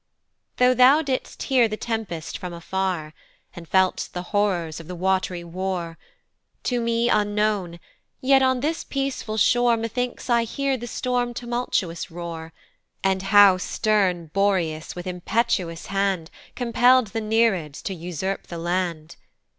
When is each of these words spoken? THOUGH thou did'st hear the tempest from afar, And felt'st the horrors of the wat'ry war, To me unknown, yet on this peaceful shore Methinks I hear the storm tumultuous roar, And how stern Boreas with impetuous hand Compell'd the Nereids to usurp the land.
THOUGH 0.57 0.73
thou 0.73 1.01
did'st 1.03 1.43
hear 1.43 1.67
the 1.67 1.77
tempest 1.77 2.35
from 2.35 2.53
afar, 2.53 3.13
And 3.55 3.69
felt'st 3.69 4.13
the 4.13 4.23
horrors 4.33 4.79
of 4.79 4.87
the 4.87 4.95
wat'ry 4.95 5.43
war, 5.43 5.99
To 6.63 6.81
me 6.81 7.07
unknown, 7.07 7.79
yet 8.19 8.41
on 8.41 8.61
this 8.61 8.83
peaceful 8.83 9.37
shore 9.37 9.77
Methinks 9.77 10.27
I 10.27 10.43
hear 10.43 10.75
the 10.75 10.87
storm 10.87 11.35
tumultuous 11.35 12.09
roar, 12.09 12.51
And 13.03 13.21
how 13.29 13.57
stern 13.59 14.31
Boreas 14.33 14.95
with 14.95 15.05
impetuous 15.05 15.85
hand 15.85 16.31
Compell'd 16.55 17.09
the 17.13 17.21
Nereids 17.21 17.83
to 17.83 17.93
usurp 17.93 18.47
the 18.47 18.57
land. 18.57 19.17